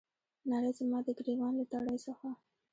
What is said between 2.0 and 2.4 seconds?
څخه